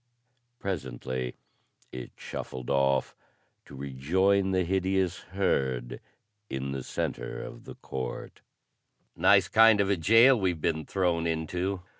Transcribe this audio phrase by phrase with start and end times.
[0.57, 1.35] Presently
[1.91, 3.15] it shuffled off
[3.65, 5.99] to rejoin the hideous herd
[6.49, 8.41] in the center of the court.
[9.15, 11.83] "Nice kind of a jail we've been thrown into.